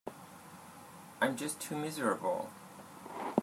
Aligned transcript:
I'm 1.21 1.37
just 1.37 1.59
too 1.61 1.77
miserable. 1.77 2.49